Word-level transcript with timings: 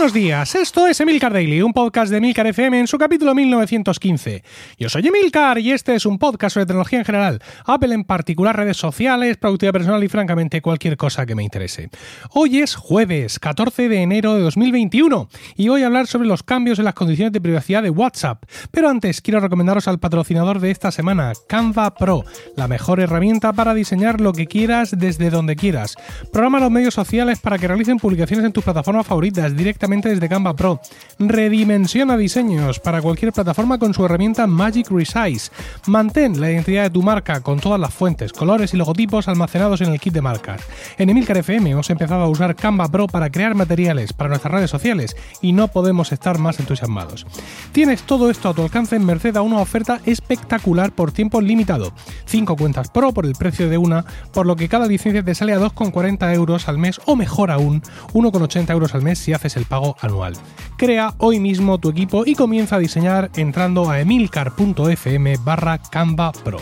Buenos 0.00 0.14
días, 0.14 0.54
esto 0.54 0.86
es 0.86 0.98
Emilcar 0.98 1.30
Daily, 1.30 1.60
un 1.60 1.74
podcast 1.74 2.10
de 2.10 2.16
Emilcar 2.16 2.46
FM 2.46 2.80
en 2.80 2.86
su 2.86 2.96
capítulo 2.96 3.34
1915. 3.34 4.42
Yo 4.78 4.88
soy 4.88 5.06
Emilcar 5.06 5.58
y 5.58 5.72
este 5.72 5.94
es 5.94 6.06
un 6.06 6.18
podcast 6.18 6.54
sobre 6.54 6.64
tecnología 6.64 7.00
en 7.00 7.04
general, 7.04 7.42
Apple 7.66 7.92
en 7.92 8.04
particular, 8.04 8.56
redes 8.56 8.78
sociales, 8.78 9.36
productividad 9.36 9.74
personal 9.74 10.02
y 10.02 10.08
francamente 10.08 10.62
cualquier 10.62 10.96
cosa 10.96 11.26
que 11.26 11.34
me 11.34 11.42
interese. 11.42 11.90
Hoy 12.30 12.60
es 12.60 12.76
jueves 12.76 13.38
14 13.38 13.90
de 13.90 14.00
enero 14.00 14.36
de 14.36 14.40
2021 14.40 15.28
y 15.56 15.68
voy 15.68 15.82
a 15.82 15.88
hablar 15.88 16.06
sobre 16.06 16.28
los 16.28 16.42
cambios 16.44 16.78
en 16.78 16.86
las 16.86 16.94
condiciones 16.94 17.34
de 17.34 17.42
privacidad 17.42 17.82
de 17.82 17.90
WhatsApp. 17.90 18.44
Pero 18.70 18.88
antes 18.88 19.20
quiero 19.20 19.40
recomendaros 19.40 19.86
al 19.86 20.00
patrocinador 20.00 20.60
de 20.60 20.70
esta 20.70 20.92
semana, 20.92 21.34
Canva 21.46 21.92
Pro, 21.92 22.24
la 22.56 22.68
mejor 22.68 23.00
herramienta 23.00 23.52
para 23.52 23.74
diseñar 23.74 24.22
lo 24.22 24.32
que 24.32 24.46
quieras 24.46 24.94
desde 24.96 25.28
donde 25.28 25.56
quieras. 25.56 25.94
Programa 26.32 26.58
los 26.58 26.70
medios 26.70 26.94
sociales 26.94 27.38
para 27.40 27.58
que 27.58 27.68
realicen 27.68 27.98
publicaciones 27.98 28.46
en 28.46 28.52
tus 28.54 28.64
plataformas 28.64 29.06
favoritas 29.06 29.54
directamente 29.54 29.89
desde 29.90 30.28
Canva 30.28 30.54
Pro. 30.54 30.80
Redimensiona 31.18 32.16
diseños 32.16 32.78
para 32.78 33.02
cualquier 33.02 33.32
plataforma 33.32 33.78
con 33.78 33.92
su 33.92 34.04
herramienta 34.04 34.46
Magic 34.46 34.88
Resize. 34.88 35.50
Mantén 35.86 36.40
la 36.40 36.50
identidad 36.50 36.84
de 36.84 36.90
tu 36.90 37.02
marca 37.02 37.40
con 37.40 37.58
todas 37.58 37.80
las 37.80 37.92
fuentes, 37.92 38.32
colores 38.32 38.72
y 38.72 38.76
logotipos 38.76 39.26
almacenados 39.26 39.80
en 39.80 39.92
el 39.92 39.98
kit 39.98 40.14
de 40.14 40.22
marcas. 40.22 40.62
En 40.96 41.10
Emilcar 41.10 41.38
FM 41.38 41.70
hemos 41.70 41.90
empezado 41.90 42.22
a 42.22 42.28
usar 42.28 42.54
Canva 42.54 42.88
Pro 42.88 43.08
para 43.08 43.30
crear 43.30 43.56
materiales 43.56 44.12
para 44.12 44.28
nuestras 44.28 44.54
redes 44.54 44.70
sociales 44.70 45.16
y 45.42 45.52
no 45.52 45.68
podemos 45.68 46.12
estar 46.12 46.38
más 46.38 46.60
entusiasmados. 46.60 47.26
Tienes 47.72 48.04
todo 48.04 48.30
esto 48.30 48.48
a 48.48 48.54
tu 48.54 48.62
alcance 48.62 48.94
en 48.94 49.04
merced 49.04 49.36
a 49.36 49.42
una 49.42 49.58
oferta 49.58 50.00
espectacular 50.06 50.92
por 50.92 51.10
tiempo 51.10 51.40
limitado. 51.40 51.92
5 52.26 52.56
cuentas 52.56 52.90
Pro 52.90 53.12
por 53.12 53.26
el 53.26 53.34
precio 53.34 53.68
de 53.68 53.76
una, 53.76 54.04
por 54.32 54.46
lo 54.46 54.54
que 54.54 54.68
cada 54.68 54.86
licencia 54.86 55.24
te 55.24 55.34
sale 55.34 55.52
a 55.52 55.58
2,40 55.58 56.32
euros 56.32 56.68
al 56.68 56.78
mes 56.78 57.00
o 57.06 57.16
mejor 57.16 57.50
aún, 57.50 57.82
1,80 58.12 58.70
euros 58.70 58.94
al 58.94 59.02
mes 59.02 59.18
si 59.18 59.32
haces 59.32 59.56
el 59.56 59.64
pago 59.64 59.79
anual. 60.00 60.34
Crea 60.76 61.14
hoy 61.18 61.40
mismo 61.40 61.78
tu 61.78 61.90
equipo 61.90 62.24
y 62.24 62.34
comienza 62.34 62.76
a 62.76 62.78
diseñar 62.78 63.30
entrando 63.36 63.90
a 63.90 64.00
emilcar.fm 64.00 65.36
barra 65.44 65.78
Canva 65.78 66.32
Pro. 66.32 66.58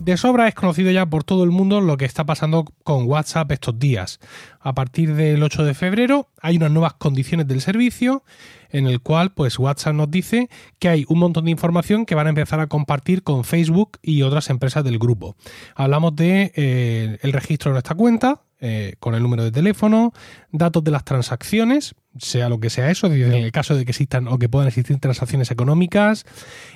De 0.00 0.16
sobra 0.16 0.46
es 0.46 0.54
conocido 0.54 0.92
ya 0.92 1.06
por 1.06 1.24
todo 1.24 1.42
el 1.42 1.50
mundo 1.50 1.80
lo 1.80 1.96
que 1.96 2.04
está 2.04 2.24
pasando 2.24 2.64
con 2.84 3.06
WhatsApp 3.06 3.50
estos 3.50 3.78
días. 3.78 4.20
A 4.60 4.72
partir 4.72 5.14
del 5.14 5.42
8 5.42 5.64
de 5.64 5.74
febrero 5.74 6.28
hay 6.40 6.56
unas 6.56 6.70
nuevas 6.70 6.94
condiciones 6.94 7.48
del 7.48 7.60
servicio 7.60 8.22
en 8.70 8.86
el 8.86 9.00
cual 9.00 9.32
pues 9.32 9.58
WhatsApp 9.58 9.94
nos 9.94 10.10
dice 10.10 10.48
que 10.78 10.88
hay 10.88 11.04
un 11.08 11.18
montón 11.18 11.46
de 11.46 11.50
información 11.50 12.06
que 12.06 12.14
van 12.14 12.26
a 12.26 12.30
empezar 12.30 12.60
a 12.60 12.68
compartir 12.68 13.22
con 13.22 13.44
Facebook 13.44 13.98
y 14.00 14.22
otras 14.22 14.50
empresas 14.50 14.84
del 14.84 14.98
grupo. 14.98 15.36
Hablamos 15.74 16.14
de 16.14 16.52
eh, 16.54 17.18
el 17.22 17.32
registro 17.32 17.70
de 17.70 17.74
nuestra 17.74 17.96
cuenta, 17.96 18.42
eh, 18.60 18.94
con 18.98 19.14
el 19.14 19.22
número 19.22 19.44
de 19.44 19.52
teléfono, 19.52 20.12
datos 20.50 20.82
de 20.82 20.90
las 20.90 21.04
transacciones, 21.04 21.94
sea 22.18 22.48
lo 22.48 22.58
que 22.58 22.70
sea 22.70 22.90
eso, 22.90 23.06
en 23.06 23.32
el 23.32 23.52
caso 23.52 23.76
de 23.76 23.84
que 23.84 23.92
existan 23.92 24.26
o 24.26 24.38
que 24.38 24.48
puedan 24.48 24.66
existir 24.66 24.98
transacciones 24.98 25.50
económicas, 25.50 26.24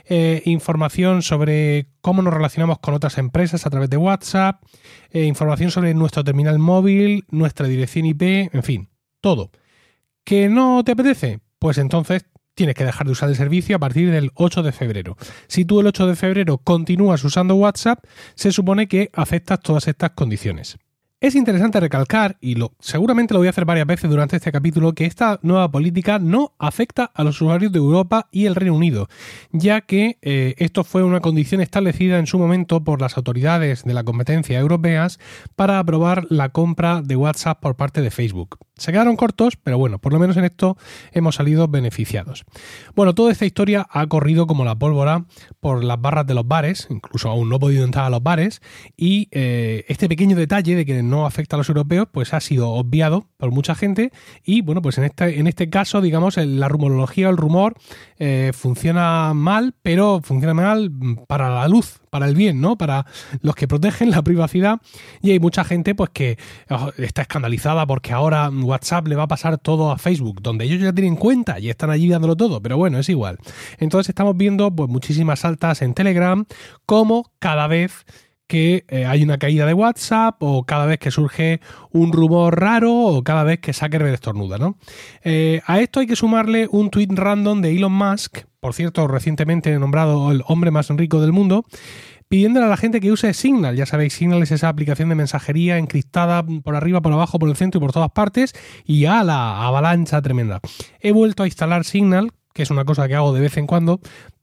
eh, 0.08 0.42
información 0.44 1.22
sobre 1.22 1.88
cómo 2.00 2.22
nos 2.22 2.32
relacionamos 2.32 2.78
con 2.78 2.94
otras 2.94 3.18
empresas 3.18 3.66
a 3.66 3.70
través 3.70 3.90
de 3.90 3.96
WhatsApp, 3.96 4.62
eh, 5.10 5.24
información 5.24 5.72
sobre 5.72 5.92
nuestro 5.94 6.22
terminal 6.22 6.60
móvil, 6.60 7.24
nuestra 7.30 7.66
dirección 7.66 8.06
IP, 8.06 8.50
en 8.52 8.62
fin, 8.62 8.88
todo. 9.20 9.50
¿Que 10.24 10.48
no 10.48 10.84
te 10.84 10.92
apetece? 10.92 11.40
Pues 11.58 11.78
entonces 11.78 12.26
tienes 12.54 12.74
que 12.74 12.84
dejar 12.84 13.06
de 13.06 13.12
usar 13.12 13.28
el 13.28 13.36
servicio 13.36 13.76
a 13.76 13.78
partir 13.78 14.10
del 14.10 14.30
8 14.34 14.62
de 14.62 14.72
febrero. 14.72 15.16
Si 15.48 15.64
tú 15.64 15.80
el 15.80 15.86
8 15.86 16.06
de 16.06 16.16
febrero 16.16 16.58
continúas 16.58 17.24
usando 17.24 17.56
WhatsApp, 17.56 18.04
se 18.34 18.52
supone 18.52 18.86
que 18.86 19.10
aceptas 19.14 19.60
todas 19.60 19.88
estas 19.88 20.10
condiciones. 20.10 20.78
Es 21.22 21.36
interesante 21.36 21.78
recalcar, 21.78 22.36
y 22.40 22.56
lo, 22.56 22.72
seguramente 22.80 23.32
lo 23.32 23.38
voy 23.38 23.46
a 23.46 23.50
hacer 23.50 23.64
varias 23.64 23.86
veces 23.86 24.10
durante 24.10 24.34
este 24.34 24.50
capítulo, 24.50 24.92
que 24.92 25.04
esta 25.04 25.38
nueva 25.42 25.70
política 25.70 26.18
no 26.18 26.52
afecta 26.58 27.12
a 27.14 27.22
los 27.22 27.40
usuarios 27.40 27.70
de 27.70 27.78
Europa 27.78 28.26
y 28.32 28.46
el 28.46 28.56
Reino 28.56 28.74
Unido, 28.74 29.08
ya 29.52 29.82
que 29.82 30.18
eh, 30.20 30.56
esto 30.58 30.82
fue 30.82 31.04
una 31.04 31.20
condición 31.20 31.60
establecida 31.60 32.18
en 32.18 32.26
su 32.26 32.40
momento 32.40 32.82
por 32.82 33.00
las 33.00 33.16
autoridades 33.16 33.84
de 33.84 33.94
la 33.94 34.02
competencia 34.02 34.58
europeas 34.58 35.20
para 35.54 35.78
aprobar 35.78 36.26
la 36.28 36.48
compra 36.48 37.02
de 37.02 37.14
WhatsApp 37.14 37.60
por 37.60 37.76
parte 37.76 38.02
de 38.02 38.10
Facebook. 38.10 38.58
Se 38.82 38.90
quedaron 38.90 39.14
cortos, 39.14 39.56
pero 39.56 39.78
bueno, 39.78 40.00
por 40.00 40.12
lo 40.12 40.18
menos 40.18 40.36
en 40.36 40.44
esto 40.44 40.76
hemos 41.12 41.36
salido 41.36 41.68
beneficiados. 41.68 42.44
Bueno, 42.96 43.14
toda 43.14 43.30
esta 43.30 43.46
historia 43.46 43.86
ha 43.88 44.06
corrido 44.08 44.48
como 44.48 44.64
la 44.64 44.74
pólvora 44.74 45.24
por 45.60 45.84
las 45.84 46.00
barras 46.00 46.26
de 46.26 46.34
los 46.34 46.48
bares, 46.48 46.88
incluso 46.90 47.28
aún 47.30 47.48
no 47.48 47.56
he 47.56 47.60
podido 47.60 47.84
entrar 47.84 48.06
a 48.06 48.10
los 48.10 48.24
bares, 48.24 48.60
y 48.96 49.28
eh, 49.30 49.84
este 49.86 50.08
pequeño 50.08 50.34
detalle 50.34 50.74
de 50.74 50.84
que 50.84 51.00
no 51.04 51.26
afecta 51.26 51.54
a 51.54 51.58
los 51.58 51.68
europeos, 51.68 52.08
pues 52.10 52.34
ha 52.34 52.40
sido 52.40 52.70
obviado 52.70 53.28
por 53.36 53.52
mucha 53.52 53.76
gente, 53.76 54.10
y 54.44 54.62
bueno, 54.62 54.82
pues 54.82 54.98
en 54.98 55.04
este, 55.04 55.38
en 55.38 55.46
este 55.46 55.70
caso, 55.70 56.00
digamos, 56.00 56.36
la 56.36 56.68
rumorología 56.68 57.28
el 57.28 57.36
rumor 57.36 57.74
eh, 58.18 58.50
funciona 58.52 59.32
mal, 59.32 59.76
pero 59.82 60.20
funciona 60.24 60.54
mal 60.54 60.90
para 61.28 61.50
la 61.50 61.68
luz, 61.68 62.01
para 62.12 62.26
el 62.26 62.34
bien, 62.34 62.60
¿no? 62.60 62.76
Para 62.76 63.06
los 63.40 63.54
que 63.54 63.66
protegen 63.66 64.10
la 64.10 64.20
privacidad. 64.20 64.82
Y 65.22 65.30
hay 65.30 65.40
mucha 65.40 65.64
gente 65.64 65.94
pues 65.94 66.10
que 66.10 66.36
oh, 66.68 66.90
está 66.98 67.22
escandalizada 67.22 67.86
porque 67.86 68.12
ahora 68.12 68.50
WhatsApp 68.50 69.08
le 69.08 69.16
va 69.16 69.22
a 69.22 69.28
pasar 69.28 69.56
todo 69.56 69.90
a 69.90 69.96
Facebook, 69.96 70.42
donde 70.42 70.66
ellos 70.66 70.78
ya 70.82 70.92
tienen 70.92 71.16
cuenta 71.16 71.58
y 71.58 71.70
están 71.70 71.88
allí 71.88 72.10
dándolo 72.10 72.36
todo, 72.36 72.60
pero 72.60 72.76
bueno, 72.76 72.98
es 72.98 73.08
igual. 73.08 73.38
Entonces 73.78 74.10
estamos 74.10 74.36
viendo 74.36 74.70
pues 74.70 74.90
muchísimas 74.90 75.46
altas 75.46 75.80
en 75.80 75.94
Telegram, 75.94 76.44
como 76.84 77.32
cada 77.38 77.66
vez 77.66 78.04
que 78.46 78.84
eh, 78.88 79.06
hay 79.06 79.22
una 79.22 79.38
caída 79.38 79.66
de 79.66 79.74
WhatsApp 79.74 80.36
o 80.40 80.64
cada 80.64 80.86
vez 80.86 80.98
que 80.98 81.10
surge 81.10 81.60
un 81.90 82.12
rumor 82.12 82.60
raro 82.60 82.92
o 82.92 83.22
cada 83.22 83.44
vez 83.44 83.60
que 83.60 83.72
Zuckerberg 83.72 84.14
estornuda, 84.14 84.58
¿no? 84.58 84.76
Eh, 85.24 85.60
a 85.66 85.80
esto 85.80 86.00
hay 86.00 86.06
que 86.06 86.16
sumarle 86.16 86.68
un 86.70 86.90
tweet 86.90 87.08
random 87.10 87.62
de 87.62 87.74
Elon 87.74 87.92
Musk, 87.92 88.40
por 88.60 88.74
cierto, 88.74 89.08
recientemente 89.08 89.76
nombrado 89.78 90.30
el 90.30 90.42
hombre 90.46 90.70
más 90.70 90.88
rico 90.90 91.20
del 91.20 91.32
mundo, 91.32 91.64
pidiéndole 92.28 92.64
a 92.64 92.68
la 92.68 92.76
gente 92.76 93.00
que 93.00 93.12
use 93.12 93.34
Signal. 93.34 93.76
Ya 93.76 93.84
sabéis, 93.84 94.14
Signal 94.14 94.42
es 94.42 94.52
esa 94.52 94.68
aplicación 94.68 95.08
de 95.10 95.14
mensajería 95.14 95.78
encriptada 95.78 96.42
por 96.42 96.76
arriba, 96.76 97.02
por 97.02 97.12
abajo, 97.12 97.38
por 97.38 97.48
el 97.48 97.56
centro 97.56 97.78
y 97.78 97.82
por 97.82 97.92
todas 97.92 98.10
partes 98.12 98.54
y 98.84 99.04
a 99.04 99.22
la 99.22 99.66
avalancha 99.66 100.22
tremenda. 100.22 100.60
He 101.00 101.12
vuelto 101.12 101.42
a 101.42 101.46
instalar 101.46 101.84
Signal, 101.84 102.30
que 102.54 102.62
es 102.62 102.70
una 102.70 102.84
cosa 102.84 103.08
que 103.08 103.14
hago 103.14 103.32
de 103.32 103.40
vez 103.40 103.56
en 103.56 103.66
cuando, 103.66 104.00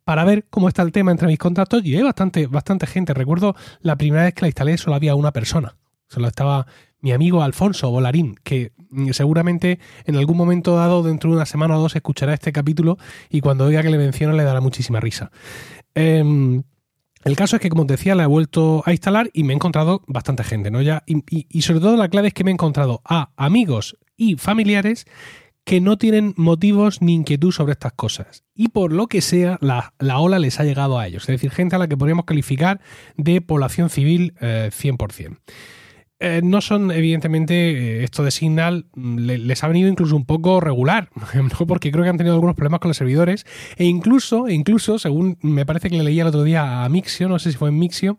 para 0.09 0.25
ver 0.25 0.47
cómo 0.49 0.67
está 0.67 0.81
el 0.81 0.91
tema 0.91 1.11
entre 1.11 1.27
mis 1.27 1.37
contactos 1.37 1.85
y 1.85 1.95
hay 1.95 2.01
bastante, 2.01 2.47
bastante 2.47 2.87
gente. 2.87 3.13
Recuerdo 3.13 3.55
la 3.81 3.95
primera 3.95 4.23
vez 4.23 4.33
que 4.33 4.41
la 4.41 4.47
instalé 4.47 4.75
solo 4.75 4.95
había 4.95 5.13
una 5.13 5.31
persona. 5.31 5.75
Solo 6.07 6.27
estaba 6.27 6.65
mi 6.99 7.11
amigo 7.11 7.43
Alfonso 7.43 7.91
Bolarín, 7.91 8.33
que 8.43 8.71
mm, 8.89 9.11
seguramente 9.11 9.77
en 10.05 10.15
algún 10.15 10.35
momento 10.35 10.75
dado, 10.75 11.03
dentro 11.03 11.29
de 11.29 11.35
una 11.35 11.45
semana 11.45 11.77
o 11.77 11.81
dos, 11.81 11.95
escuchará 11.95 12.33
este 12.33 12.51
capítulo 12.51 12.97
y 13.29 13.41
cuando 13.41 13.65
oiga 13.65 13.83
que 13.83 13.91
le 13.91 13.99
menciono 13.99 14.33
le 14.33 14.43
dará 14.43 14.61
muchísima 14.61 14.99
risa. 14.99 15.29
Em, 15.93 16.63
el 17.23 17.35
caso 17.35 17.57
es 17.57 17.61
que, 17.61 17.69
como 17.69 17.85
te 17.85 17.93
decía, 17.93 18.15
la 18.15 18.23
he 18.23 18.25
vuelto 18.25 18.81
a 18.87 18.91
instalar 18.93 19.29
y 19.31 19.43
me 19.43 19.53
he 19.53 19.57
encontrado 19.57 20.01
bastante 20.07 20.43
gente, 20.43 20.71
¿no? 20.71 20.81
Ya, 20.81 21.03
y, 21.05 21.23
y 21.27 21.61
sobre 21.61 21.81
todo 21.81 21.97
la 21.97 22.09
clave 22.09 22.29
es 22.29 22.33
que 22.33 22.43
me 22.43 22.49
he 22.49 22.53
encontrado 22.55 23.03
a 23.05 23.29
amigos 23.37 23.95
y 24.17 24.37
familiares 24.37 25.05
que 25.69 25.81
no 25.81 25.99
tienen 25.99 26.33
motivos 26.35 26.99
ni 26.99 27.13
inquietud 27.13 27.51
sobre 27.51 27.73
estas 27.73 27.93
cosas. 27.93 28.43
Y 28.55 28.69
por 28.69 28.91
lo 28.91 29.05
que 29.05 29.21
sea, 29.21 29.59
la, 29.61 29.93
ola 30.19 30.39
les 30.39 30.59
ha 30.59 30.63
llegado 30.63 30.97
a 30.97 31.05
ellos. 31.05 31.21
Es 31.21 31.27
decir, 31.27 31.51
gente 31.51 31.75
a 31.75 31.79
la 31.79 31.87
que 31.87 31.95
podríamos 31.95 32.25
calificar 32.25 32.81
de 33.17 33.39
población 33.39 33.91
civil 33.91 34.33
100%. 34.39 35.29
Eh, 35.29 35.35
eh, 36.21 36.41
no 36.43 36.61
son, 36.61 36.89
evidentemente, 36.89 37.53
eh, 37.99 38.03
esto 38.03 38.23
de 38.23 38.31
Signal 38.31 38.87
mm, 38.95 39.19
les 39.19 39.63
ha 39.63 39.67
venido 39.67 39.87
incluso 39.89 40.15
un 40.15 40.25
poco 40.25 40.59
regular, 40.59 41.11
porque 41.67 41.91
creo 41.91 42.03
que 42.03 42.09
han 42.09 42.17
tenido 42.17 42.33
algunos 42.33 42.55
problemas 42.55 42.79
con 42.79 42.89
los 42.89 42.97
servidores, 42.97 43.45
e 43.77 43.85
incluso, 43.85 44.49
incluso, 44.49 44.97
según 44.97 45.37
me 45.43 45.67
parece 45.67 45.91
que 45.91 45.97
le 45.97 46.03
leí 46.03 46.19
el 46.19 46.27
otro 46.27 46.41
día 46.41 46.83
a 46.83 46.89
Mixio, 46.89 47.29
no 47.29 47.37
sé 47.37 47.51
si 47.51 47.59
fue 47.59 47.69
en 47.69 47.77
Mixio, 47.77 48.17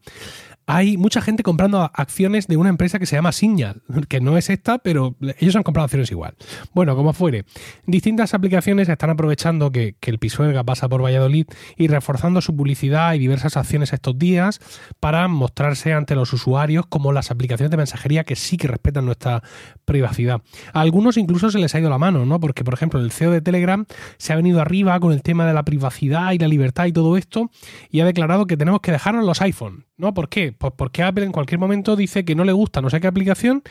hay 0.73 0.97
mucha 0.97 1.21
gente 1.21 1.43
comprando 1.43 1.91
acciones 1.93 2.47
de 2.47 2.57
una 2.57 2.69
empresa 2.69 3.01
que 3.01 3.07
se 3.07 3.17
llama 3.17 3.33
Signal, 3.33 3.83
que 4.09 4.21
no 4.21 4.39
es 4.39 4.51
esta, 4.51 4.79
pero 4.79 5.17
ellos 5.41 5.57
han 5.57 5.65
comprado 5.65 5.87
acciones 5.87 6.13
igual. 6.13 6.37
Bueno, 6.73 6.95
como 6.95 7.13
fuere, 7.13 7.45
distintas 7.87 8.35
aplicaciones 8.35 8.89
están 8.89 9.11
aprovechando 9.11 9.73
que, 9.73 9.97
el 10.01 10.19
Pisuerga 10.19 10.65
pasa 10.65 10.89
por 10.89 11.05
Valladolid 11.05 11.47
y 11.77 11.87
reforzando 11.87 12.41
su 12.41 12.57
publicidad 12.57 13.15
y 13.15 13.19
diversas 13.19 13.57
acciones 13.57 13.93
estos 13.93 14.19
días 14.19 14.61
para 14.99 15.27
mostrarse 15.29 15.93
ante 15.93 16.17
los 16.17 16.33
usuarios 16.33 16.87
como 16.87 17.13
las 17.13 17.31
aplicaciones 17.31 17.71
de 17.71 17.77
mensajería 17.77 18.25
que 18.25 18.35
sí 18.35 18.57
que 18.57 18.67
respetan 18.67 19.07
nuestra 19.07 19.43
privacidad. 19.85 20.43
A 20.73 20.81
algunos 20.81 21.17
incluso 21.17 21.51
se 21.51 21.59
les 21.59 21.75
ha 21.75 21.81
ido 21.81 21.91
la 21.91 21.99
mano, 21.99 22.27
¿no? 22.27 22.41
Porque, 22.41 22.65
por 22.65 22.75
ejemplo, 22.75 23.01
el 23.01 23.13
CEO 23.13 23.31
de 23.31 23.41
Telegram 23.41 23.87
se 24.19 24.33
ha 24.33 24.37
venido 24.37 24.61
arriba 24.61 24.99
con 24.99 25.13
el 25.13 25.23
tema 25.23 25.47
de 25.47 25.55
la 25.55 25.65
privacidad 25.65 26.33
y 26.33 26.39
la 26.39 26.49
libertad 26.49 26.87
y 26.87 26.93
todo 26.93 27.17
esto 27.17 27.51
y 27.91 28.01
ha 28.01 28.05
declarado 28.05 28.47
que 28.47 28.57
tenemos 28.57 28.81
que 28.81 28.93
dejarnos 28.93 29.25
los 29.25 29.41
iPhone, 29.43 29.87
¿no? 29.97 30.13
¿Por 30.13 30.29
qué? 30.29 30.53
Pues 30.61 30.75
porque 30.77 31.03
Apple 31.03 31.25
en 31.25 31.33
cualquier 31.33 31.59
momento 31.59 31.97
dice 31.97 32.23
que 32.27 32.35
no 32.35 32.45
le 32.45 32.53
gusta 32.53 32.83
no 32.83 32.91
sé 32.91 33.01
qué 33.01 33.07
aplicación 33.07 33.63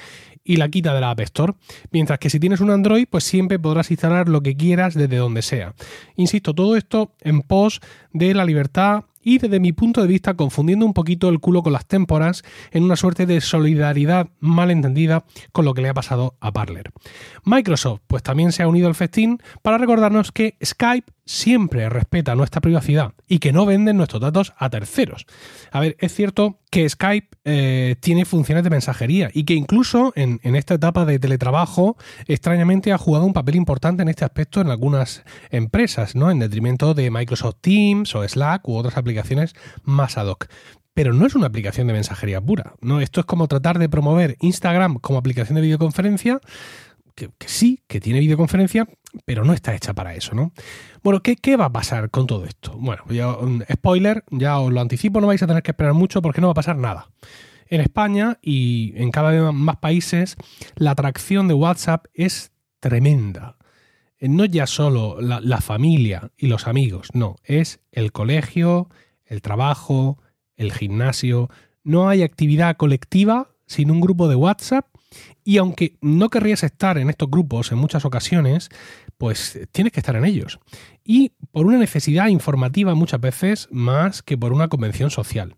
y 0.44 0.56
la 0.56 0.70
quita 0.70 0.92
de 0.96 1.02
la 1.02 1.12
App 1.12 1.20
Store. 1.20 1.54
Mientras 1.92 2.18
que 2.18 2.32
si 2.32 2.40
tienes 2.40 2.62
un 2.62 2.72
Android, 2.72 3.06
pues 3.08 3.26
siempre 3.26 3.60
podrás 3.60 3.92
instalar 3.92 4.28
lo 4.28 4.42
que 4.42 4.58
quieras 4.58 4.96
desde 4.96 5.18
donde 5.18 5.44
sea. 5.44 5.76
Insisto, 6.16 6.56
todo 6.56 6.76
esto 6.76 7.14
en 7.22 7.44
pos 7.44 7.80
de 8.12 8.34
la 8.34 8.44
libertad 8.44 9.04
y 9.22 9.38
desde 9.38 9.60
mi 9.60 9.72
punto 9.72 10.02
de 10.02 10.08
vista 10.08 10.34
confundiendo 10.34 10.84
un 10.84 10.96
poquito 10.96 11.30
el 11.30 11.40
culo 11.40 11.62
con 11.62 11.74
las 11.74 11.86
témporas 11.86 12.42
en 12.72 12.84
una 12.84 12.96
suerte 12.96 13.28
de 13.28 13.40
solidaridad 13.40 14.30
mal 14.40 14.72
entendida 14.72 15.26
con 15.52 15.66
lo 15.66 15.76
que 15.76 15.84
le 15.84 15.90
ha 15.90 15.94
pasado 15.94 16.38
a 16.40 16.52
Parler. 16.52 16.92
Microsoft 17.46 18.02
pues 18.08 18.24
también 18.24 18.52
se 18.52 18.64
ha 18.64 18.68
unido 18.68 18.88
al 18.88 18.96
festín 18.96 19.38
para 19.62 19.78
recordarnos 19.78 20.32
que 20.32 20.58
Skype 20.64 21.12
siempre 21.30 21.88
respeta 21.90 22.34
nuestra 22.34 22.60
privacidad 22.60 23.14
y 23.28 23.38
que 23.38 23.54
no 23.54 23.68
venden 23.68 23.98
nuestros 23.98 24.20
datos 24.20 24.54
a 24.58 24.72
terceros. 24.72 25.28
A 25.72 25.80
ver, 25.80 25.96
es 26.00 26.12
cierto 26.16 26.58
que 26.72 26.90
Skype 26.90 27.28
eh, 27.46 27.96
tiene 28.00 28.26
funciones 28.26 28.64
de 28.64 28.72
mensajería 28.72 29.30
y 29.31 29.44
que 29.44 29.54
incluso 29.54 30.12
en, 30.16 30.40
en, 30.42 30.56
esta 30.56 30.74
etapa 30.74 31.06
de 31.06 31.20
teletrabajo 31.20 31.98
extrañamente 32.26 32.92
ha 32.94 32.98
jugado 32.98 33.26
un 33.26 33.34
papel 33.34 33.58
importante 33.58 34.02
en 34.02 34.10
este 34.10 34.26
aspecto 34.26 34.60
en 34.60 34.72
algunas 34.72 35.24
empresas, 35.52 36.16
¿no? 36.16 36.31
En 36.31 36.40
detrimento 36.40 36.96
de 36.96 37.12
Microsoft 37.12 37.58
Teams 37.62 38.16
o 38.16 38.28
Slack 38.28 38.68
u 38.68 38.76
otras 38.76 38.98
aplicaciones 38.98 39.54
más 39.84 40.18
ad 40.18 40.26
hoc 40.26 40.48
pero 41.00 41.14
no 41.14 41.26
es 41.26 41.34
una 41.34 41.48
aplicación 41.48 41.88
de 41.88 41.94
mensajería 41.94 42.42
pura. 42.42 42.74
¿no? 42.81 43.00
Esto 43.00 43.22
es 43.22 43.26
como 43.26 43.48
tratar 43.48 43.80
de 43.80 43.88
promover 43.88 44.36
Instagram 44.42 44.96
como 44.96 45.18
aplicación 45.18 45.56
de 45.56 45.62
videoconferencia, 45.62 46.42
que, 47.19 47.48
sí, 47.48 47.83
que 47.88 48.00
tiene 48.00 48.19
videoconferencia, 48.19 48.88
pero 49.25 49.44
no 49.44 49.54
está 49.54 49.75
hecha 49.75 49.94
para 49.94 50.16
eso, 50.16 50.33
¿no? 50.33 50.54
Bueno, 51.04 51.21
¿qué, 51.21 51.36
¿qué, 51.36 51.57
va 51.57 51.66
a 51.66 51.71
pasar 51.71 52.10
con 52.10 52.27
todo 52.27 52.45
esto? 52.45 52.75
Bueno, 52.77 53.04
ya, 53.10 53.36
spoiler, 53.71 54.24
ya 54.31 54.60
os 54.60 54.71
lo 54.71 54.81
anticipo, 54.81 55.21
no 55.21 55.27
vais 55.27 55.44
a 55.44 55.48
tener 55.48 55.63
que 55.63 55.71
esperar 55.71 55.94
mucho 55.94 56.21
porque 56.21 56.42
no 56.42 56.48
va 56.48 56.51
a 56.51 56.56
pasar 56.56 56.77
nada. 56.77 57.10
En 57.68 57.81
España 57.81 58.39
y 58.42 58.94
en 58.95 59.12
cada 59.12 59.30
vez 59.30 59.54
más 59.54 59.77
países, 59.77 60.36
la 60.75 60.92
atracción 60.92 61.48
de 61.48 61.54
WhatsApp 61.54 62.06
es 62.13 62.51
tremenda. 62.80 63.57
No 64.19 64.44
ya 64.45 64.68
solo 64.68 65.21
la 65.21 65.62
familia 65.62 66.31
y 66.36 66.48
los 66.48 66.68
amigos, 66.68 67.10
no, 67.13 67.38
es 67.44 67.80
el 67.92 68.12
colegio, 68.12 68.89
el 69.25 69.42
trabajo, 69.42 70.18
el 70.57 70.74
gimnasio. 70.74 71.50
No 71.83 72.10
hay 72.10 72.24
actividad 72.24 72.75
colectiva 72.75 73.51
sin 73.66 73.92
un 73.92 74.01
grupo 74.01 74.27
de 74.27 74.36
WhatsApp 74.36 74.88
y 75.44 75.58
aunque 75.58 75.98
no 76.02 76.30
querrías 76.30 76.64
estar 76.64 76.98
en 76.98 77.10
estos 77.10 77.30
grupos 77.30 77.72
en 77.72 77.78
muchas 77.78 78.06
ocasiones, 78.06 78.70
pues 79.18 79.60
tienes 79.72 79.94
que 79.94 80.00
estar 80.00 80.16
en 80.16 80.26
ellos. 80.26 80.60
Y 81.04 81.34
por 81.52 81.66
una 81.66 81.78
necesidad 81.78 82.28
informativa 82.28 82.96
muchas 82.96 83.20
veces 83.20 83.68
más 83.72 84.22
que 84.22 84.38
por 84.38 84.54
una 84.54 84.68
convención 84.68 85.10
social. 85.10 85.56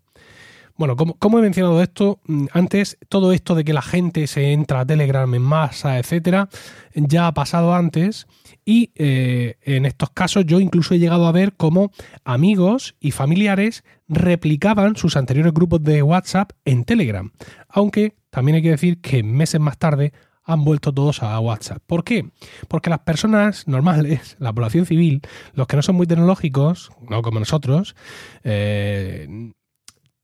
Bueno, 0.82 0.96
como, 0.96 1.38
he 1.38 1.42
mencionado 1.42 1.80
esto 1.80 2.18
mm, 2.26 2.46
antes, 2.50 2.98
todo 3.08 3.32
esto 3.32 3.54
de 3.54 3.62
que 3.62 3.72
la 3.72 3.82
gente 3.82 4.26
se 4.26 4.50
entra 4.50 4.80
a 4.80 4.84
Telegram 4.84 5.32
en 5.32 5.40
masa, 5.40 5.96
etcétera, 6.00 6.48
ya 6.92 7.28
ha 7.28 7.34
pasado 7.34 7.72
antes. 7.72 8.26
Y 8.64 8.90
eh, 8.96 9.58
en 9.62 9.86
estos 9.86 10.10
casos 10.10 10.44
yo 10.44 10.58
incluso 10.58 10.94
he 10.94 10.98
llegado 10.98 11.28
a 11.28 11.30
ver 11.30 11.52
cómo 11.52 11.92
amigos 12.24 12.96
y 12.98 13.12
familiares 13.12 13.84
replicaban 14.08 14.96
sus 14.96 15.16
anteriores 15.16 15.54
grupos 15.54 15.84
de 15.84 16.02
WhatsApp 16.02 16.50
en 16.64 16.82
Telegram. 16.82 17.30
Aunque 17.68 18.16
también 18.30 18.56
hay 18.56 18.62
que 18.62 18.70
decir 18.70 19.00
que 19.00 19.22
meses 19.22 19.60
más 19.60 19.78
tarde 19.78 20.12
han 20.42 20.64
vuelto 20.64 20.92
todos 20.92 21.22
a 21.22 21.38
WhatsApp. 21.38 21.80
¿Por 21.86 22.02
qué? 22.02 22.28
Porque 22.66 22.90
las 22.90 22.98
personas 22.98 23.68
normales, 23.68 24.34
la 24.40 24.52
población 24.52 24.84
civil, 24.84 25.22
los 25.54 25.68
que 25.68 25.76
no 25.76 25.82
son 25.82 25.94
muy 25.94 26.08
tecnológicos, 26.08 26.90
no 27.08 27.22
como 27.22 27.38
nosotros, 27.38 27.94
eh, 28.42 29.52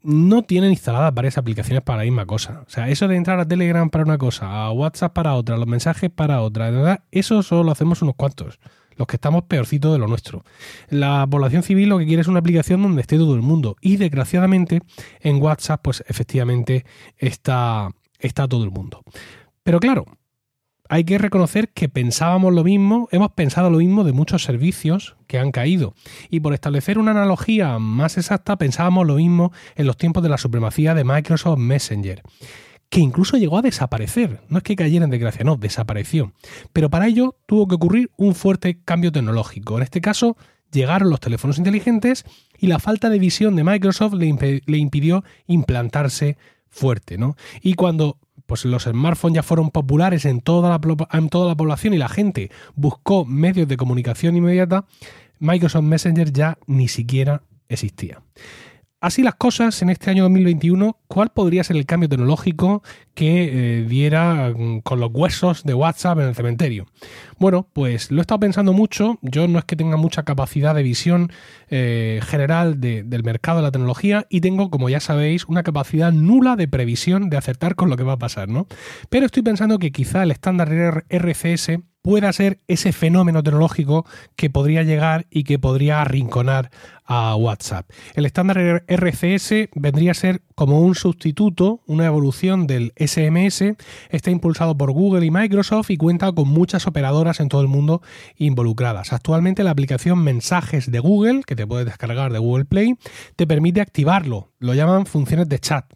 no 0.09 0.43
tienen 0.43 0.71
instaladas 0.71 1.13
varias 1.13 1.37
aplicaciones 1.37 1.83
para 1.83 1.99
la 1.99 2.05
misma 2.05 2.25
cosa. 2.25 2.63
O 2.67 2.71
sea, 2.71 2.89
eso 2.89 3.09
de 3.09 3.17
entrar 3.17 3.39
a 3.41 3.47
Telegram 3.47 3.91
para 3.91 4.05
una 4.05 4.17
cosa, 4.17 4.65
a 4.65 4.73
WhatsApp 4.73 5.13
para 5.13 5.35
otra, 5.35 5.59
los 5.59 5.67
mensajes 5.67 6.09
para 6.09 6.41
otra, 6.41 6.71
de 6.71 6.79
verdad, 6.79 7.05
eso 7.11 7.43
solo 7.43 7.63
lo 7.63 7.73
hacemos 7.73 8.01
unos 8.01 8.15
cuantos 8.15 8.59
los 8.97 9.07
que 9.07 9.17
estamos 9.17 9.45
peorcitos 9.45 9.93
de 9.93 9.99
lo 9.99 10.09
nuestro. 10.09 10.45
La 10.89 11.27
población 11.31 11.63
civil 11.63 11.91
lo 11.91 11.99
que 11.99 12.07
quiere 12.07 12.23
es 12.23 12.27
una 12.27 12.41
aplicación 12.41 12.83
donde 12.83 13.03
esté 13.03 13.17
todo 13.17 13.37
el 13.37 13.43
mundo 13.43 13.77
y 13.81 13.97
desgraciadamente 13.97 14.81
en 15.21 15.41
WhatsApp 15.41 15.81
pues 15.83 16.03
efectivamente 16.09 16.85
está, 17.17 17.91
está 18.19 18.49
todo 18.49 18.65
el 18.65 18.71
mundo. 18.71 19.05
Pero 19.63 19.79
claro, 19.79 20.07
hay 20.89 21.05
que 21.05 21.19
reconocer 21.19 21.69
que 21.71 21.89
pensábamos 21.89 22.53
lo 22.53 22.65
mismo, 22.65 23.09
hemos 23.13 23.33
pensado 23.33 23.71
lo 23.71 23.79
mismo 23.79 24.05
de 24.05 24.13
muchos 24.13 24.43
servicios 24.43 25.17
que 25.27 25.39
han 25.39 25.53
caído. 25.53 25.95
Y 26.31 26.41
por 26.41 26.55
establecer 26.55 26.99
una 26.99 27.11
analogía 27.11 27.79
más 27.79 28.17
exacta, 28.17 28.57
pensábamos 28.57 29.07
lo 29.07 29.17
mismo 29.17 29.53
en 29.77 29.87
los 29.87 29.97
tiempos 29.97 30.23
de 30.23 30.31
la 30.31 30.39
supremacía 30.39 30.95
de 30.95 31.05
Microsoft 31.05 31.59
Messenger 31.59 32.23
que 32.91 33.01
incluso 33.01 33.37
llegó 33.37 33.59
a 33.59 33.63
desaparecer. 33.63 34.41
No 34.49 34.59
es 34.59 34.65
que 34.65 34.75
cayera 34.75 35.05
en 35.05 35.11
desgracia, 35.11 35.45
no, 35.45 35.57
desapareció. 35.57 36.33
Pero 36.73 36.89
para 36.89 37.07
ello 37.07 37.37
tuvo 37.47 37.69
que 37.69 37.75
ocurrir 37.75 38.11
un 38.17 38.35
fuerte 38.35 38.81
cambio 38.83 39.13
tecnológico. 39.13 39.77
En 39.77 39.83
este 39.83 40.01
caso, 40.01 40.39
llegaron 40.73 41.11
los 41.11 41.21
teléfonos 41.21 41.59
inteligentes 41.59 42.25
y 42.59 42.67
la 42.67 42.79
falta 42.79 43.11
de 43.11 43.19
visión 43.19 43.57
de 43.57 43.65
Microsoft 43.65 44.15
le, 44.15 44.63
le 44.65 44.79
impidió 44.79 45.23
implantarse 45.47 46.39
fuerte. 46.71 47.19
¿no? 47.19 47.37
Y 47.61 47.75
cuando 47.75 48.19
pues 48.49 48.65
los 48.65 48.85
smartphones 48.85 49.35
ya 49.37 49.43
fueron 49.43 49.71
populares 49.71 50.25
en 50.25 50.41
toda, 50.41 50.71
la, 50.71 50.81
en 51.13 51.29
toda 51.29 51.49
la 51.49 51.55
población 51.55 51.93
y 51.93 51.99
la 51.99 52.09
gente 52.09 52.51
buscó 52.75 53.27
medios 53.27 53.69
de 53.69 53.77
comunicación 53.77 54.39
inmediata, 54.39 54.87
Microsoft 55.39 55.85
Messenger 55.85 56.33
ya 56.33 56.59
ni 56.67 56.89
siquiera 56.89 57.43
existía. 57.69 58.23
Así 59.01 59.23
las 59.23 59.37
cosas, 59.37 59.81
en 59.83 59.91
este 59.91 60.11
año 60.11 60.25
2021, 60.25 60.99
¿cuál 61.07 61.29
podría 61.29 61.63
ser 61.63 61.77
el 61.77 61.87
cambio 61.87 62.09
tecnológico 62.09 62.83
que 63.15 63.45
eh, 63.45 63.85
diera 63.85 64.53
mm, 64.57 64.81
con 64.81 64.99
los 64.99 65.11
huesos 65.15 65.63
de 65.63 65.73
WhatsApp 65.73 66.19
en 66.19 66.27
el 66.27 66.35
cementerio? 66.35 66.87
Bueno, 67.39 67.69
pues 67.73 68.11
lo 68.11 68.19
he 68.19 68.23
estado 68.23 68.41
pensando 68.41 68.73
mucho. 68.73 69.21
Yo 69.23 69.47
no 69.47 69.61
es 69.61 69.65
que 69.67 69.77
tenga 69.77 69.97
mucha 69.97 70.25
capacidad 70.25 70.75
de 70.75 70.83
visión 70.83 71.31
eh, 71.69 72.19
general 72.25 72.81
del 72.81 73.23
mercado 73.23 73.59
de 73.59 73.63
la 73.63 73.71
tecnología 73.71 74.27
y 74.31 74.41
tengo, 74.41 74.69
como 74.69 74.89
ya 74.89 74.99
sabéis, 74.99 75.45
una 75.45 75.63
capacidad 75.63 76.11
nula 76.11 76.57
de 76.57 76.67
previsión 76.67 77.31
de 77.31 77.37
acertar 77.37 77.77
con 77.77 77.91
lo 77.91 77.97
que 77.97 78.03
va 78.03 78.15
a 78.15 78.19
pasar, 78.19 78.49
¿no? 78.49 78.67
Pero 79.11 79.27
estoy 79.27 79.45
pensando 79.45 79.79
que 79.79 79.93
quizá 79.93 80.25
el 80.25 80.33
estándar 80.33 81.05
RCS 81.09 81.71
pueda 82.03 82.33
ser 82.33 82.61
ese 82.69 82.93
fenómeno 82.93 83.43
tecnológico 83.43 84.07
que 84.35 84.51
podría 84.51 84.83
llegar 84.83 85.27
y 85.31 85.45
que 85.45 85.59
podría 85.59 86.01
arrinconar 86.01 86.71
a 87.09 87.35
WhatsApp. 87.37 87.91
El 88.15 88.27
estándar 88.27 88.85
RCS 88.87 89.71
vendría 89.75 90.11
a 90.11 90.15
ser 90.15 90.43
como 90.55 90.81
un 90.81 90.95
sustituto, 90.95 91.81
una 91.87 92.05
evolución 92.05 92.67
del 92.67 92.93
SMS, 92.97 93.77
está 94.11 94.31
impulsado 94.31 94.77
por 94.77 94.93
Google 94.93 95.25
y 95.25 95.31
Microsoft 95.31 95.91
y 95.91 95.97
cuenta 95.97 96.31
con 96.33 96.49
muchas 96.49 96.87
operadoras 96.87 97.41
en 97.41 97.49
todo 97.49 97.63
el 97.63 97.69
mundo 97.69 98.03
involucradas. 98.37 99.13
Actualmente 99.13 99.65
la 99.65 99.71
aplicación 99.71 100.19
Mensajes 100.19 100.91
de 100.91 100.99
Google, 100.99 101.43
que 101.47 101.57
te 101.57 101.67
puedes 101.67 101.87
descargar 101.87 102.33
de 102.33 102.39
Google 102.39 102.67
Play, 102.67 102.97
te 103.37 103.47
permite 103.47 103.81
activarlo, 103.81 104.51
lo 104.59 104.75
llaman 104.75 105.07
funciones 105.07 105.49
de 105.49 105.59
chat. 105.61 105.87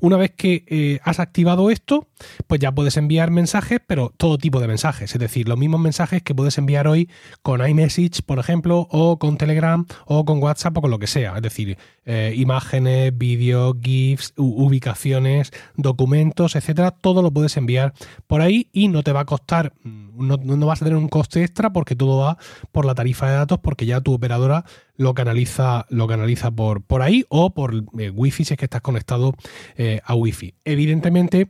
Una 0.00 0.16
vez 0.16 0.32
que 0.36 0.64
eh, 0.66 1.00
has 1.04 1.20
activado 1.20 1.70
esto, 1.70 2.08
pues 2.46 2.60
ya 2.60 2.72
puedes 2.72 2.96
enviar 2.96 3.30
mensajes, 3.30 3.80
pero 3.86 4.12
todo 4.16 4.36
tipo 4.36 4.60
de 4.60 4.68
mensajes, 4.68 5.14
es 5.14 5.18
decir, 5.20 5.48
los 5.48 5.58
mismos 5.58 5.80
mensajes 5.80 6.22
que 6.22 6.34
puedes 6.34 6.58
enviar 6.58 6.88
hoy 6.88 7.08
con 7.42 7.66
iMessage, 7.66 8.22
por 8.26 8.38
ejemplo, 8.38 8.88
o 8.90 9.18
con 9.18 9.36
Telegram, 9.36 9.86
o 10.06 10.24
con 10.24 10.42
WhatsApp, 10.42 10.49
o 10.52 10.80
con 10.80 10.90
lo 10.90 10.98
que 10.98 11.06
sea, 11.06 11.36
es 11.36 11.42
decir, 11.42 11.76
eh, 12.12 12.34
imágenes, 12.34 13.16
vídeos, 13.16 13.76
GIFs, 13.80 14.32
ubicaciones, 14.36 15.52
documentos, 15.76 16.56
etcétera, 16.56 16.90
todo 16.90 17.22
lo 17.22 17.30
puedes 17.30 17.56
enviar 17.56 17.94
por 18.26 18.40
ahí 18.40 18.68
y 18.72 18.88
no 18.88 19.04
te 19.04 19.12
va 19.12 19.20
a 19.20 19.26
costar, 19.26 19.74
mm, 19.84 20.10
no, 20.26 20.66
vas 20.66 20.82
a 20.82 20.86
tener 20.86 20.98
un 20.98 21.08
coste 21.08 21.44
extra 21.44 21.72
porque 21.72 21.94
todo 21.94 22.18
va 22.18 22.36
por 22.72 22.84
la 22.84 22.96
tarifa 22.96 23.28
de 23.28 23.36
datos, 23.36 23.60
porque 23.60 23.86
ya 23.86 24.00
tu 24.00 24.12
operadora 24.12 24.64
lo 24.96 25.14
canaliza, 25.14 25.86
lo 25.88 26.06
canaliza 26.06 26.50
por, 26.50 26.82
por 26.82 27.00
ahí 27.00 27.24
o 27.28 27.54
por 27.54 27.84
eh, 27.98 28.10
Wi-Fi 28.10 28.44
si 28.44 28.54
es 28.54 28.58
que 28.58 28.66
estás 28.66 28.82
conectado 28.82 29.34
eh, 29.76 30.00
a 30.04 30.14
Wi-Fi. 30.14 30.54
Evidentemente, 30.64 31.48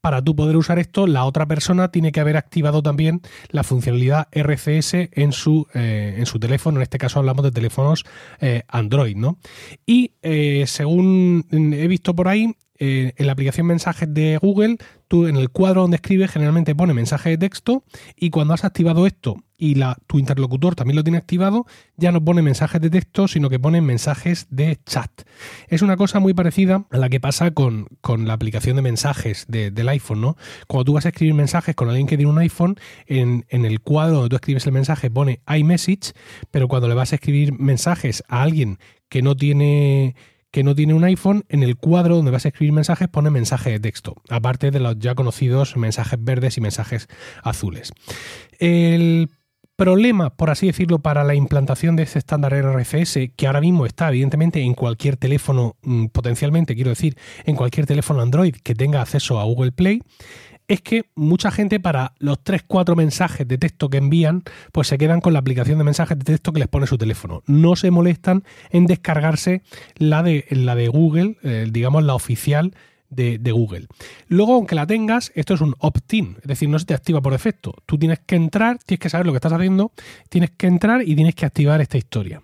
para 0.00 0.22
tú 0.22 0.36
poder 0.36 0.56
usar 0.56 0.78
esto, 0.78 1.06
la 1.06 1.24
otra 1.24 1.46
persona 1.46 1.90
tiene 1.90 2.12
que 2.12 2.20
haber 2.20 2.36
activado 2.36 2.82
también 2.82 3.20
la 3.48 3.64
funcionalidad 3.64 4.28
RCS 4.30 4.94
en 5.12 5.32
su, 5.32 5.66
eh, 5.74 6.14
en 6.18 6.26
su 6.26 6.38
teléfono. 6.38 6.78
En 6.78 6.82
este 6.82 6.98
caso 6.98 7.18
hablamos 7.18 7.44
de 7.44 7.50
teléfonos 7.50 8.04
Android, 8.68 9.16
¿no? 9.16 9.38
Y 9.86 10.01
según 10.22 11.46
he 11.52 11.88
visto 11.88 12.14
por 12.14 12.28
ahí, 12.28 12.54
en 12.82 13.26
la 13.26 13.32
aplicación 13.32 13.66
mensajes 13.66 14.12
de 14.12 14.38
Google, 14.38 14.76
tú 15.06 15.26
en 15.26 15.36
el 15.36 15.50
cuadro 15.50 15.82
donde 15.82 15.96
escribes 15.96 16.30
generalmente 16.30 16.74
pone 16.74 16.94
mensaje 16.94 17.30
de 17.30 17.38
texto 17.38 17.84
y 18.16 18.30
cuando 18.30 18.54
has 18.54 18.64
activado 18.64 19.06
esto 19.06 19.36
y 19.56 19.80
tu 20.08 20.18
interlocutor 20.18 20.74
también 20.74 20.96
lo 20.96 21.04
tiene 21.04 21.18
activado, 21.18 21.66
ya 21.96 22.10
no 22.10 22.24
pone 22.24 22.42
mensajes 22.42 22.80
de 22.80 22.90
texto, 22.90 23.28
sino 23.28 23.48
que 23.48 23.60
pone 23.60 23.80
mensajes 23.80 24.48
de 24.50 24.80
chat. 24.84 25.10
Es 25.68 25.82
una 25.82 25.96
cosa 25.96 26.18
muy 26.18 26.34
parecida 26.34 26.84
a 26.90 26.96
la 26.96 27.08
que 27.08 27.20
pasa 27.20 27.52
con, 27.52 27.86
la 28.18 28.32
aplicación 28.32 28.74
de 28.74 28.82
mensajes 28.82 29.46
del 29.46 29.88
iPhone, 29.88 30.20
¿no? 30.20 30.36
Cuando 30.66 30.86
tú 30.86 30.92
vas 30.94 31.06
a 31.06 31.10
escribir 31.10 31.34
mensajes 31.34 31.76
con 31.76 31.88
alguien 31.88 32.08
que 32.08 32.16
tiene 32.16 32.32
un 32.32 32.38
iPhone, 32.38 32.74
en, 33.06 33.44
en 33.50 33.64
el 33.64 33.80
cuadro 33.80 34.14
donde 34.14 34.30
tú 34.30 34.36
escribes 34.36 34.66
el 34.66 34.72
mensaje 34.72 35.08
pone 35.08 35.40
iMessage, 35.46 36.12
pero 36.50 36.66
cuando 36.66 36.88
le 36.88 36.94
vas 36.94 37.12
a 37.12 37.14
escribir 37.14 37.52
mensajes 37.52 38.24
a 38.26 38.42
alguien 38.42 38.78
que 39.08 39.22
no 39.22 39.36
tiene 39.36 40.16
que 40.52 40.62
no 40.62 40.76
tiene 40.76 40.94
un 40.94 41.02
iPhone, 41.02 41.44
en 41.48 41.64
el 41.64 41.76
cuadro 41.76 42.16
donde 42.16 42.30
vas 42.30 42.44
a 42.44 42.48
escribir 42.48 42.72
mensajes 42.72 43.08
pone 43.08 43.30
mensaje 43.30 43.70
de 43.70 43.80
texto, 43.80 44.14
aparte 44.28 44.70
de 44.70 44.78
los 44.78 44.98
ya 44.98 45.16
conocidos 45.16 45.76
mensajes 45.76 46.22
verdes 46.22 46.58
y 46.58 46.60
mensajes 46.60 47.08
azules. 47.42 47.92
El 48.60 49.30
problema, 49.76 50.30
por 50.30 50.50
así 50.50 50.66
decirlo, 50.66 51.00
para 51.00 51.24
la 51.24 51.34
implantación 51.34 51.96
de 51.96 52.04
este 52.04 52.18
estándar 52.18 52.54
RFS, 52.54 53.32
que 53.34 53.46
ahora 53.46 53.60
mismo 53.60 53.86
está 53.86 54.10
evidentemente 54.10 54.60
en 54.60 54.74
cualquier 54.74 55.16
teléfono, 55.16 55.76
mm, 55.82 56.06
potencialmente, 56.06 56.74
quiero 56.74 56.90
decir, 56.90 57.16
en 57.44 57.56
cualquier 57.56 57.86
teléfono 57.86 58.20
Android 58.20 58.54
que 58.62 58.74
tenga 58.74 59.00
acceso 59.00 59.40
a 59.40 59.44
Google 59.44 59.72
Play, 59.72 60.02
es 60.72 60.80
que 60.80 61.04
mucha 61.14 61.50
gente 61.50 61.80
para 61.80 62.14
los 62.18 62.38
3-4 62.38 62.96
mensajes 62.96 63.46
de 63.46 63.58
texto 63.58 63.90
que 63.90 63.98
envían, 63.98 64.42
pues 64.72 64.88
se 64.88 64.96
quedan 64.96 65.20
con 65.20 65.34
la 65.34 65.38
aplicación 65.38 65.76
de 65.76 65.84
mensajes 65.84 66.18
de 66.18 66.24
texto 66.24 66.50
que 66.50 66.60
les 66.60 66.68
pone 66.68 66.86
su 66.86 66.96
teléfono. 66.96 67.42
No 67.46 67.76
se 67.76 67.90
molestan 67.90 68.42
en 68.70 68.86
descargarse 68.86 69.60
la 69.96 70.22
de, 70.22 70.46
la 70.48 70.74
de 70.74 70.88
Google, 70.88 71.36
eh, 71.42 71.66
digamos 71.70 72.04
la 72.04 72.14
oficial 72.14 72.74
de, 73.10 73.36
de, 73.36 73.52
Google. 73.52 73.86
Luego, 74.28 74.54
aunque 74.54 74.74
la 74.74 74.86
tengas, 74.86 75.30
esto 75.34 75.52
es 75.52 75.60
un 75.60 75.74
opt-in, 75.78 76.38
es 76.40 76.48
decir, 76.48 76.70
no 76.70 76.78
se 76.78 76.86
te 76.86 76.94
activa 76.94 77.20
por 77.20 77.34
defecto. 77.34 77.74
Tú 77.84 77.98
tienes 77.98 78.20
que 78.20 78.36
entrar, 78.36 78.78
tienes 78.78 79.00
que 79.00 79.10
saber 79.10 79.26
lo 79.26 79.32
que 79.32 79.36
estás 79.36 79.52
haciendo, 79.52 79.92
tienes 80.30 80.52
que 80.52 80.68
entrar 80.68 81.02
y 81.02 81.14
tienes 81.14 81.34
que 81.34 81.44
activar 81.44 81.82
esta 81.82 81.98
historia. 81.98 82.40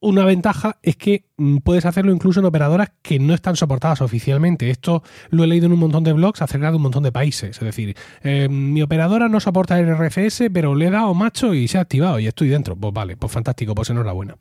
Una 0.00 0.26
ventaja 0.26 0.76
es 0.82 0.96
que 0.96 1.24
puedes 1.62 1.86
hacerlo 1.86 2.12
incluso 2.12 2.40
en 2.40 2.46
operadoras 2.46 2.90
que 3.02 3.18
no 3.18 3.34
están 3.34 3.56
soportadas 3.56 4.00
oficialmente. 4.00 4.70
Esto 4.70 5.02
lo 5.30 5.44
he 5.44 5.46
leído 5.46 5.66
en 5.66 5.72
un 5.72 5.78
montón 5.78 6.04
de 6.04 6.12
blogs 6.12 6.42
acerca 6.42 6.70
de 6.70 6.76
un 6.76 6.82
montón 6.82 7.02
de 7.02 7.12
países. 7.12 7.56
Es 7.56 7.64
decir, 7.64 7.96
eh, 8.22 8.48
mi 8.48 8.82
operadora 8.82 9.28
no 9.28 9.38
soporta 9.40 9.78
el 9.78 9.94
RFS, 9.94 10.50
pero 10.52 10.74
le 10.74 10.86
he 10.86 10.90
dado 10.90 11.14
macho 11.14 11.54
y 11.54 11.68
se 11.68 11.78
ha 11.78 11.82
activado 11.82 12.18
y 12.18 12.26
estoy 12.26 12.48
dentro. 12.48 12.76
Pues 12.76 12.92
vale, 12.92 13.16
pues 13.16 13.32
fantástico, 13.32 13.74
pues 13.74 13.90
enhorabuena. 13.90 14.36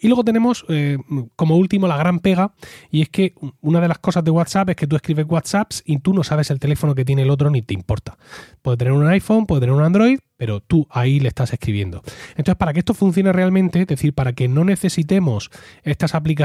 Y 0.00 0.08
luego 0.08 0.24
tenemos 0.24 0.64
eh, 0.68 0.98
como 1.36 1.56
último 1.56 1.86
la 1.86 1.96
gran 1.96 2.18
pega 2.18 2.52
y 2.90 3.02
es 3.02 3.08
que 3.08 3.34
una 3.60 3.80
de 3.80 3.88
las 3.88 3.98
cosas 3.98 4.22
de 4.24 4.30
WhatsApp 4.30 4.70
es 4.70 4.76
que 4.76 4.86
tú 4.86 4.96
escribes 4.96 5.26
WhatsApps 5.28 5.82
y 5.86 5.98
tú 5.98 6.12
no 6.12 6.22
sabes 6.22 6.50
el 6.50 6.58
teléfono 6.58 6.94
que 6.94 7.04
tiene 7.04 7.22
el 7.22 7.30
otro 7.30 7.50
ni 7.50 7.62
te 7.62 7.74
importa. 7.74 8.16
Puede 8.60 8.76
tener 8.76 8.92
un 8.92 9.06
iPhone, 9.06 9.46
puede 9.46 9.62
tener 9.62 9.74
un 9.74 9.82
Android, 9.82 10.18
pero 10.42 10.60
tú 10.60 10.88
ahí 10.90 11.20
le 11.20 11.28
estás 11.28 11.52
escribiendo. 11.52 12.02
Entonces, 12.30 12.56
para 12.56 12.72
que 12.72 12.80
esto 12.80 12.94
funcione 12.94 13.32
realmente, 13.32 13.82
es 13.82 13.86
decir, 13.86 14.12
para 14.12 14.32
que 14.32 14.48
no 14.48 14.64
necesitemos 14.64 15.50
estas 15.84 16.16
aplicaciones, 16.16 16.41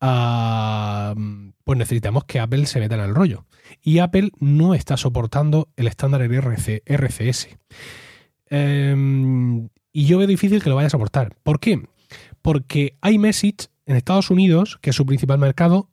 ah, 0.00 1.14
pues 1.64 1.78
necesitamos 1.78 2.24
que 2.24 2.40
Apple 2.40 2.66
se 2.66 2.80
meta 2.80 2.94
en 2.94 3.02
el 3.02 3.14
rollo. 3.14 3.44
Y 3.82 3.98
Apple 3.98 4.30
no 4.38 4.74
está 4.74 4.96
soportando 4.96 5.68
el 5.76 5.86
estándar 5.86 6.22
RCS. 6.22 7.48
Em, 8.46 9.68
y 9.92 10.06
yo 10.06 10.18
veo 10.18 10.26
difícil 10.26 10.62
que 10.62 10.68
lo 10.68 10.76
vaya 10.76 10.88
a 10.88 10.90
soportar. 10.90 11.34
¿Por 11.42 11.60
qué? 11.60 11.86
Porque 12.42 12.96
iMessage 13.02 13.68
en 13.86 13.96
Estados 13.96 14.30
Unidos, 14.30 14.78
que 14.80 14.90
es 14.90 14.96
su 14.96 15.06
principal 15.06 15.38
mercado, 15.38 15.88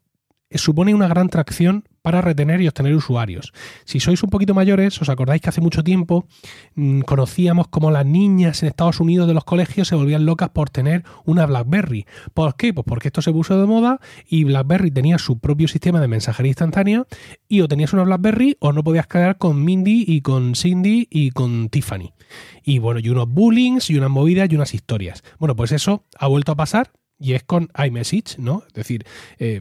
supone 0.57 0.93
una 0.93 1.07
gran 1.07 1.29
tracción 1.29 1.85
para 2.01 2.21
retener 2.21 2.61
y 2.61 2.67
obtener 2.67 2.95
usuarios. 2.95 3.53
Si 3.85 3.99
sois 3.99 4.23
un 4.23 4.29
poquito 4.29 4.53
mayores, 4.53 5.01
os 5.01 5.09
acordáis 5.09 5.41
que 5.41 5.49
hace 5.49 5.61
mucho 5.61 5.83
tiempo 5.83 6.27
mm, 6.75 7.01
conocíamos 7.01 7.67
como 7.67 7.91
las 7.91 8.05
niñas 8.05 8.63
en 8.63 8.69
Estados 8.69 8.99
Unidos 8.99 9.27
de 9.27 9.33
los 9.33 9.43
colegios 9.43 9.87
se 9.87 9.95
volvían 9.95 10.25
locas 10.25 10.49
por 10.49 10.69
tener 10.69 11.03
una 11.25 11.45
BlackBerry. 11.45 12.05
¿Por 12.33 12.55
qué? 12.55 12.73
Pues 12.73 12.85
porque 12.87 13.09
esto 13.09 13.21
se 13.21 13.31
puso 13.31 13.59
de 13.59 13.67
moda 13.67 13.99
y 14.27 14.43
BlackBerry 14.43 14.91
tenía 14.91 15.17
su 15.17 15.39
propio 15.39 15.67
sistema 15.67 15.99
de 16.01 16.07
mensajería 16.07 16.49
instantánea 16.49 17.05
y 17.47 17.61
o 17.61 17.67
tenías 17.67 17.93
una 17.93 18.03
BlackBerry 18.03 18.57
o 18.59 18.73
no 18.73 18.83
podías 18.83 19.07
quedar 19.07 19.37
con 19.37 19.63
Mindy 19.63 20.05
y 20.07 20.21
con 20.21 20.55
Cindy 20.55 21.07
y 21.11 21.31
con 21.31 21.69
Tiffany. 21.69 22.13
Y 22.63 22.79
bueno, 22.79 22.99
y 22.99 23.09
unos 23.09 23.27
bullings 23.27 23.89
y 23.89 23.97
unas 23.97 24.09
movidas 24.09 24.49
y 24.51 24.55
unas 24.55 24.73
historias. 24.73 25.23
Bueno, 25.37 25.55
pues 25.55 25.71
eso 25.71 26.05
ha 26.17 26.27
vuelto 26.27 26.51
a 26.51 26.55
pasar 26.55 26.91
y 27.19 27.33
es 27.33 27.43
con 27.43 27.69
iMessage, 27.77 28.39
¿no? 28.39 28.63
Es 28.67 28.73
decir, 28.73 29.05
eh, 29.39 29.59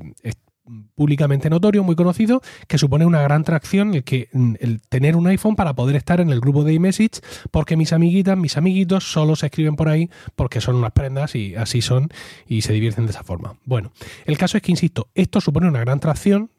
públicamente 0.94 1.50
notorio, 1.50 1.84
muy 1.84 1.96
conocido, 1.96 2.42
que 2.66 2.78
supone 2.78 3.06
una 3.06 3.22
gran 3.22 3.44
tracción 3.44 3.94
el, 3.94 4.04
que, 4.04 4.28
mm, 4.32 4.54
el 4.60 4.80
tener 4.82 5.16
un 5.16 5.26
iPhone 5.26 5.56
para 5.56 5.74
poder 5.74 5.96
estar 5.96 6.20
en 6.20 6.30
el 6.30 6.40
grupo 6.40 6.64
de 6.64 6.74
iMessage, 6.74 7.20
porque 7.50 7.76
mis 7.76 7.92
amiguitas, 7.92 8.36
mis 8.36 8.56
amiguitos 8.56 9.10
solo 9.10 9.36
se 9.36 9.46
escriben 9.46 9.76
por 9.76 9.88
ahí 9.88 10.10
porque 10.36 10.60
son 10.60 10.76
unas 10.76 10.92
prendas 10.92 11.34
y 11.34 11.54
así 11.54 11.82
son 11.82 12.08
y 12.46 12.62
se 12.62 12.72
divierten 12.72 13.06
de 13.06 13.12
esa 13.12 13.24
forma. 13.24 13.56
Bueno, 13.64 13.92
el 14.24 14.38
caso 14.38 14.56
es 14.56 14.62
que, 14.62 14.72
insisto, 14.72 15.08
esto 15.14 15.40
supone 15.40 15.68
una 15.68 15.80
gran 15.80 16.00
tracción 16.00 16.50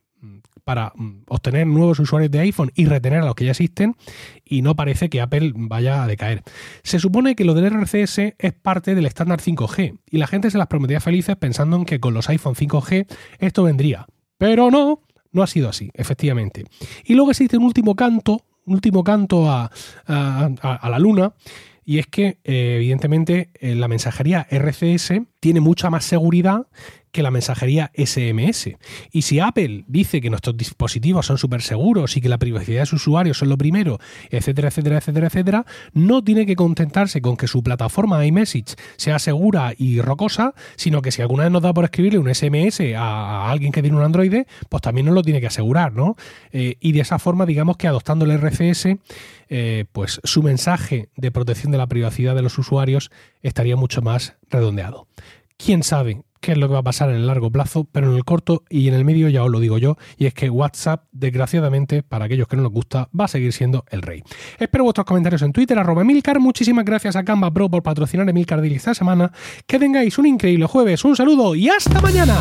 para 0.69 0.93
mm, 0.93 1.23
obtener 1.29 1.65
nuevos 1.65 1.97
usuarios 1.97 2.29
de 2.29 2.41
iPhone 2.41 2.71
y 2.75 2.85
retener 2.85 3.23
a 3.23 3.25
los 3.25 3.33
que 3.33 3.45
ya 3.45 3.49
existen 3.49 3.95
y 4.45 4.61
no 4.61 4.75
parece 4.75 5.09
que 5.09 5.19
Apple 5.19 5.51
vaya 5.55 6.03
a 6.03 6.05
decaer. 6.05 6.43
Se 6.83 6.99
supone 6.99 7.35
que 7.35 7.43
lo 7.43 7.55
del 7.55 7.65
RCS 7.73 8.35
es 8.37 8.53
parte 8.53 8.93
del 8.93 9.07
estándar 9.07 9.41
5G 9.41 9.97
y 10.11 10.19
la 10.19 10.27
gente 10.27 10.51
se 10.51 10.59
las 10.59 10.67
prometía 10.67 10.99
felices 10.99 11.35
pensando 11.37 11.75
en 11.75 11.85
que 11.85 11.99
con 11.99 12.13
los 12.13 12.29
iPhone 12.29 12.53
5G 12.53 13.07
esto 13.39 13.63
vendría. 13.63 14.05
Pero 14.37 14.69
no, 14.69 15.01
no 15.31 15.41
ha 15.41 15.47
sido 15.47 15.69
así, 15.69 15.89
efectivamente. 15.95 16.65
Y 17.03 17.15
luego 17.15 17.31
existe 17.31 17.57
un 17.57 17.63
último 17.63 17.95
canto, 17.95 18.45
un 18.67 18.75
último 18.75 19.03
canto 19.03 19.49
a, 19.49 19.71
la 20.07 20.99
luna, 20.99 21.33
y 21.83 21.97
es 21.97 22.05
que, 22.05 22.37
eh, 22.43 22.75
evidentemente, 22.75 23.49
eh, 23.55 23.73
la 23.73 23.87
mensajería 23.87 24.45
RCS 24.51 25.13
tiene 25.39 25.61
mucha 25.61 25.89
más 25.89 26.05
seguridad 26.05 26.67
que 27.11 27.23
la 27.23 27.31
mensajería 27.31 27.91
SMS. 27.95 28.71
Y 29.11 29.23
si 29.23 29.39
Apple 29.39 29.83
dice 29.87 30.21
que 30.21 30.29
nuestros 30.29 30.55
dispositivos 30.57 31.25
son 31.25 31.37
súper 31.37 31.61
seguros 31.61 32.17
y 32.17 32.21
que 32.21 32.29
la 32.29 32.37
privacidad 32.37 32.81
de 32.81 32.85
sus 32.85 33.01
usuarios 33.01 33.37
son 33.37 33.49
lo 33.49 33.57
primero, 33.57 33.99
etcétera, 34.29 34.69
etcétera, 34.69 34.97
etcétera, 34.97 35.27
etcétera, 35.27 35.65
no 35.93 36.23
tiene 36.23 36.45
que 36.45 36.55
contentarse 36.55 37.21
con 37.21 37.37
que 37.37 37.47
su 37.47 37.63
plataforma 37.63 38.25
iMessage 38.25 38.75
sea 38.97 39.19
segura 39.19 39.73
y 39.77 40.01
rocosa, 40.01 40.53
sino 40.75 41.01
que 41.01 41.11
si 41.11 41.21
alguna 41.21 41.43
vez 41.43 41.51
nos 41.51 41.61
da 41.61 41.73
por 41.73 41.85
escribirle 41.85 42.19
un 42.19 42.33
SMS 42.33 42.81
a, 42.95 43.49
alguien 43.49 43.71
que 43.71 43.81
tiene 43.81 43.97
un 43.97 44.03
Android, 44.03 44.43
pues 44.69 44.81
también 44.81 45.05
nos 45.05 45.15
lo 45.15 45.23
tiene 45.23 45.41
que 45.41 45.47
asegurar, 45.47 45.93
¿no? 45.93 46.15
Eh, 46.51 46.75
y 46.79 46.91
de 46.91 47.01
esa 47.01 47.19
forma, 47.19 47.45
digamos 47.45 47.77
que 47.77 47.87
adoptando 47.87 48.25
el 48.25 48.31
RCS, 48.31 48.97
eh, 49.49 49.85
pues 49.91 50.21
su 50.23 50.43
mensaje 50.43 51.09
de 51.15 51.31
protección 51.31 51.71
de 51.71 51.79
la 51.79 51.87
privacidad 51.87 52.35
de 52.35 52.43
los 52.43 52.57
usuarios 52.57 53.09
estaría 53.41 53.75
mucho 53.75 54.01
más 54.01 54.35
redondeado. 54.49 55.07
¿Quién 55.63 55.83
sabe 55.83 56.23
qué 56.39 56.53
es 56.53 56.57
lo 56.57 56.69
que 56.69 56.73
va 56.73 56.79
a 56.79 56.83
pasar 56.83 57.09
en 57.09 57.17
el 57.17 57.27
largo 57.27 57.51
plazo, 57.51 57.85
pero 57.91 58.09
en 58.09 58.15
el 58.15 58.23
corto 58.23 58.63
y 58.69 58.87
en 58.87 58.93
el 58.93 59.03
medio 59.03 59.27
ya 59.27 59.43
os 59.43 59.51
lo 59.51 59.59
digo 59.59 59.77
yo, 59.77 59.97
y 60.17 60.25
es 60.25 60.33
que 60.33 60.49
WhatsApp, 60.49 61.03
desgraciadamente, 61.11 62.01
para 62.01 62.25
aquellos 62.25 62.47
que 62.47 62.55
no 62.55 62.63
nos 62.63 62.71
gusta, 62.71 63.09
va 63.17 63.25
a 63.25 63.27
seguir 63.27 63.51
siendo 63.51 63.83
el 63.89 64.01
rey. 64.01 64.23
Espero 64.57 64.85
vuestros 64.85 65.05
comentarios 65.05 65.41
en 65.41 65.51
Twitter, 65.51 65.77
arroba 65.77 66.01
Emilcar, 66.01 66.39
muchísimas 66.39 66.85
gracias 66.85 67.17
a 67.17 67.25
Canva 67.25 67.53
Pro 67.53 67.69
por 67.69 67.83
patrocinar 67.83 68.29
Emilcar 68.29 68.61
Daily 68.61 68.75
esta 68.75 68.93
semana, 68.93 69.33
que 69.67 69.79
tengáis 69.79 70.17
un 70.17 70.27
increíble 70.27 70.65
jueves, 70.65 71.03
un 71.03 71.17
saludo 71.17 71.55
y 71.55 71.67
hasta 71.67 71.99
mañana. 71.99 72.37